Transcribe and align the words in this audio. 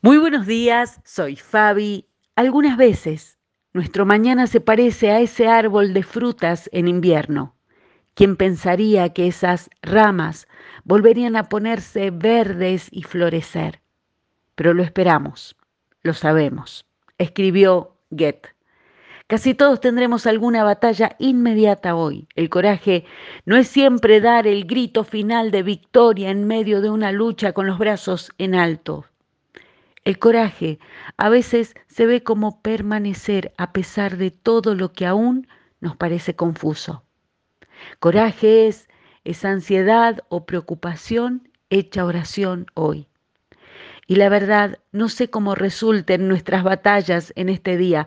Muy 0.00 0.16
buenos 0.18 0.46
días, 0.46 1.00
soy 1.04 1.34
Fabi. 1.34 2.06
Algunas 2.36 2.76
veces 2.76 3.36
nuestro 3.72 4.06
mañana 4.06 4.46
se 4.46 4.60
parece 4.60 5.10
a 5.10 5.18
ese 5.18 5.48
árbol 5.48 5.92
de 5.92 6.04
frutas 6.04 6.70
en 6.72 6.86
invierno. 6.86 7.56
¿Quién 8.14 8.36
pensaría 8.36 9.08
que 9.08 9.26
esas 9.26 9.68
ramas 9.82 10.46
volverían 10.84 11.34
a 11.34 11.48
ponerse 11.48 12.12
verdes 12.12 12.86
y 12.92 13.02
florecer? 13.02 13.80
Pero 14.54 14.72
lo 14.72 14.84
esperamos, 14.84 15.56
lo 16.02 16.14
sabemos, 16.14 16.86
escribió 17.18 17.96
Goethe. 18.10 18.54
Casi 19.26 19.52
todos 19.52 19.80
tendremos 19.80 20.28
alguna 20.28 20.62
batalla 20.62 21.16
inmediata 21.18 21.96
hoy. 21.96 22.28
El 22.36 22.50
coraje 22.50 23.04
no 23.46 23.56
es 23.56 23.66
siempre 23.66 24.20
dar 24.20 24.46
el 24.46 24.64
grito 24.64 25.02
final 25.02 25.50
de 25.50 25.64
victoria 25.64 26.30
en 26.30 26.46
medio 26.46 26.82
de 26.82 26.90
una 26.90 27.10
lucha 27.10 27.52
con 27.52 27.66
los 27.66 27.78
brazos 27.80 28.30
en 28.38 28.54
alto. 28.54 29.04
El 30.08 30.18
coraje 30.18 30.78
a 31.18 31.28
veces 31.28 31.74
se 31.86 32.06
ve 32.06 32.22
como 32.22 32.62
permanecer 32.62 33.52
a 33.58 33.74
pesar 33.74 34.16
de 34.16 34.30
todo 34.30 34.74
lo 34.74 34.90
que 34.90 35.04
aún 35.04 35.46
nos 35.80 35.96
parece 35.96 36.34
confuso. 36.34 37.04
Coraje 37.98 38.68
es 38.68 38.88
esa 39.24 39.50
ansiedad 39.50 40.20
o 40.30 40.46
preocupación 40.46 41.50
hecha 41.68 42.06
oración 42.06 42.68
hoy. 42.72 43.06
Y 44.06 44.16
la 44.16 44.30
verdad, 44.30 44.78
no 44.92 45.10
sé 45.10 45.28
cómo 45.28 45.54
resulten 45.54 46.26
nuestras 46.26 46.64
batallas 46.64 47.34
en 47.36 47.50
este 47.50 47.76
día. 47.76 48.06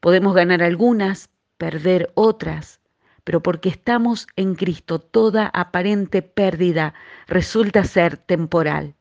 Podemos 0.00 0.34
ganar 0.34 0.62
algunas, 0.62 1.28
perder 1.58 2.12
otras, 2.14 2.80
pero 3.24 3.42
porque 3.42 3.68
estamos 3.68 4.26
en 4.36 4.54
Cristo, 4.54 5.00
toda 5.00 5.48
aparente 5.48 6.22
pérdida 6.22 6.94
resulta 7.26 7.84
ser 7.84 8.16
temporal. 8.16 8.94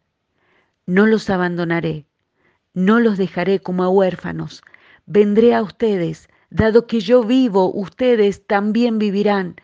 No 0.86 1.06
los 1.06 1.30
abandonaré, 1.30 2.06
no 2.76 3.00
los 3.00 3.18
dejaré 3.18 3.60
como 3.60 3.84
a 3.84 3.90
huérfanos. 3.90 4.62
Vendré 5.06 5.56
a 5.56 5.64
ustedes. 5.64 6.30
Dado 6.52 6.86
que 6.86 7.00
yo 7.00 7.24
vivo, 7.24 7.74
ustedes 7.74 8.46
también 8.46 9.00
vivirán, 9.00 9.56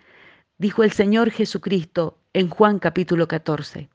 dijo 0.58 0.84
el 0.84 0.92
Señor 0.92 1.30
Jesucristo 1.30 2.18
en 2.34 2.50
Juan 2.50 2.80
capítulo 2.80 3.28
14. 3.28 3.90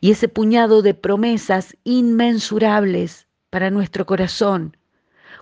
Y 0.00 0.10
ese 0.10 0.28
puñado 0.28 0.82
de 0.82 0.92
promesas 0.92 1.76
inmensurables 1.84 3.26
para 3.48 3.70
nuestro 3.70 4.04
corazón, 4.04 4.76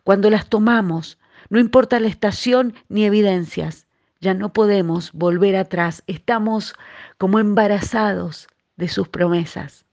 cuando 0.05 0.31
las 0.31 0.49
tomamos, 0.49 1.19
no 1.51 1.59
importa 1.59 1.99
la 1.99 2.09
estación 2.09 2.75
ni 2.89 3.05
evidencias, 3.05 3.87
ya 4.21 4.35
no 4.35 4.53
podemos 4.53 5.13
volver 5.13 5.57
atrás, 5.57 6.05
estamos 6.07 6.75
como 7.19 7.41
embarazados 7.41 8.47
de 8.77 8.89
sus 8.89 9.09
promesas. 9.09 9.85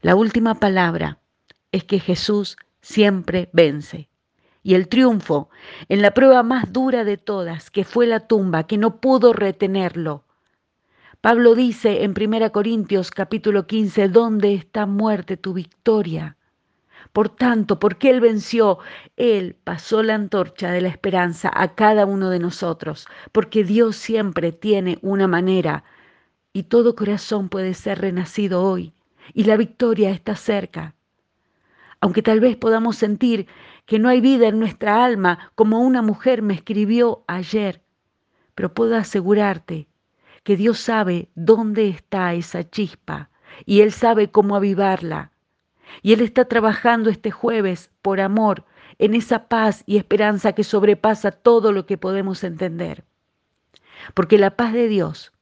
La 0.00 0.14
última 0.14 0.54
palabra 0.54 1.18
es 1.76 1.84
que 1.84 2.00
Jesús 2.00 2.56
siempre 2.80 3.50
vence. 3.52 4.08
Y 4.62 4.74
el 4.74 4.88
triunfo 4.88 5.50
en 5.88 6.02
la 6.02 6.12
prueba 6.12 6.42
más 6.42 6.72
dura 6.72 7.04
de 7.04 7.18
todas, 7.18 7.70
que 7.70 7.84
fue 7.84 8.06
la 8.06 8.20
tumba, 8.20 8.66
que 8.66 8.78
no 8.78 8.96
pudo 9.00 9.32
retenerlo. 9.32 10.24
Pablo 11.20 11.54
dice 11.54 12.02
en 12.02 12.14
1 12.18 12.50
Corintios 12.50 13.10
capítulo 13.10 13.66
15, 13.66 14.08
¿dónde 14.08 14.54
está 14.54 14.86
muerte 14.86 15.36
tu 15.36 15.52
victoria? 15.52 16.36
Por 17.12 17.28
tanto, 17.28 17.78
porque 17.78 18.10
Él 18.10 18.20
venció, 18.20 18.78
Él 19.16 19.54
pasó 19.62 20.02
la 20.02 20.14
antorcha 20.14 20.70
de 20.70 20.80
la 20.80 20.88
esperanza 20.88 21.50
a 21.54 21.74
cada 21.74 22.06
uno 22.06 22.30
de 22.30 22.38
nosotros, 22.38 23.06
porque 23.32 23.64
Dios 23.64 23.96
siempre 23.96 24.50
tiene 24.50 24.98
una 25.02 25.28
manera 25.28 25.84
y 26.52 26.64
todo 26.64 26.96
corazón 26.96 27.48
puede 27.48 27.74
ser 27.74 28.00
renacido 28.00 28.62
hoy 28.62 28.94
y 29.34 29.44
la 29.44 29.56
victoria 29.56 30.10
está 30.10 30.36
cerca 30.36 30.95
aunque 32.06 32.22
tal 32.22 32.38
vez 32.38 32.56
podamos 32.56 32.94
sentir 32.94 33.48
que 33.84 33.98
no 33.98 34.08
hay 34.08 34.20
vida 34.20 34.46
en 34.46 34.60
nuestra 34.60 35.04
alma, 35.04 35.50
como 35.56 35.80
una 35.80 36.02
mujer 36.02 36.40
me 36.40 36.54
escribió 36.54 37.24
ayer, 37.26 37.82
pero 38.54 38.72
puedo 38.72 38.94
asegurarte 38.94 39.88
que 40.44 40.56
Dios 40.56 40.78
sabe 40.78 41.30
dónde 41.34 41.88
está 41.88 42.32
esa 42.34 42.62
chispa 42.70 43.28
y 43.64 43.80
Él 43.80 43.90
sabe 43.90 44.30
cómo 44.30 44.54
avivarla. 44.54 45.32
Y 46.00 46.12
Él 46.12 46.20
está 46.20 46.44
trabajando 46.44 47.10
este 47.10 47.32
jueves 47.32 47.90
por 48.02 48.20
amor 48.20 48.64
en 49.00 49.14
esa 49.14 49.48
paz 49.48 49.82
y 49.84 49.96
esperanza 49.96 50.52
que 50.52 50.62
sobrepasa 50.62 51.32
todo 51.32 51.72
lo 51.72 51.86
que 51.86 51.98
podemos 51.98 52.44
entender. 52.44 53.02
Porque 54.14 54.38
la 54.38 54.54
paz 54.54 54.72
de 54.72 54.86
Dios 54.86 55.32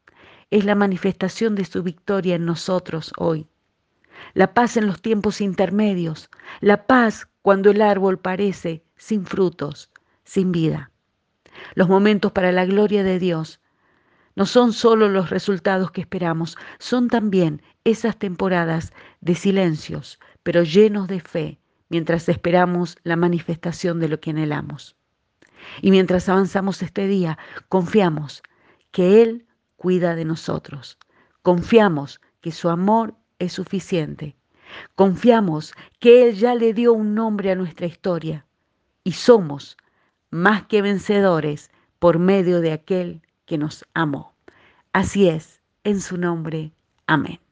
es 0.51 0.65
la 0.65 0.77
manifestación 0.77 1.57
de 1.57 1.67
su 1.67 1.83
victoria 1.83 2.37
en 2.37 2.47
nosotros 2.47 3.13
hoy 3.19 3.49
la 4.33 4.55
paz 4.55 4.77
en 4.77 4.87
los 4.87 5.03
tiempos 5.03 5.41
intermedios, 5.41 6.31
la 6.61 6.87
paz 6.87 7.29
cuando 7.43 7.71
el 7.71 7.83
árbol 7.83 8.19
parece 8.19 8.83
sin 8.97 9.27
frutos, 9.27 9.91
sin 10.25 10.51
vida. 10.53 10.91
Los 11.75 11.89
momentos 11.89 12.33
para 12.33 12.53
la 12.53 12.65
gloria 12.65 13.03
de 13.05 13.19
Dios 13.19 13.61
no 14.37 14.47
son 14.47 14.73
solo 14.73 15.09
los 15.09 15.31
resultados 15.31 15.91
que 15.91 16.01
esperamos, 16.01 16.57
son 16.79 17.09
también 17.09 17.63
esas 17.85 18.19
temporadas 18.19 18.93
de 19.21 19.35
silencios, 19.35 20.19
pero 20.43 20.63
llenos 20.63 21.07
de 21.07 21.21
fe, 21.21 21.59
mientras 21.89 22.29
esperamos 22.29 22.97
la 23.05 23.17
manifestación 23.17 24.01
de 24.01 24.09
lo 24.09 24.19
que 24.21 24.31
anhelamos. 24.31 24.97
Y 25.81 25.91
mientras 25.91 26.29
avanzamos 26.29 26.83
este 26.83 27.07
día, 27.07 27.39
confiamos 27.69 28.43
que 28.91 29.23
Él 29.23 29.47
cuida 29.77 30.15
de 30.15 30.25
nosotros. 30.25 30.99
Confiamos 31.43 32.21
que 32.41 32.53
su 32.53 32.69
amor 32.69 33.15
es 33.45 33.53
suficiente. 33.53 34.37
Confiamos 34.95 35.75
que 36.01 36.29
Él 36.29 36.35
ya 36.35 36.55
le 36.55 36.75
dio 36.75 36.93
un 36.93 37.15
nombre 37.15 37.51
a 37.51 37.55
nuestra 37.55 37.87
historia 37.87 38.47
y 39.05 39.13
somos 39.13 39.77
más 40.31 40.67
que 40.67 40.83
vencedores 40.83 41.71
por 41.99 42.19
medio 42.19 42.61
de 42.61 42.73
aquel 42.73 43.23
que 43.47 43.59
nos 43.59 43.85
amó. 43.95 44.35
Así 44.93 45.29
es, 45.29 45.61
en 45.85 46.01
su 46.01 46.17
nombre. 46.17 46.73
Amén. 47.07 47.44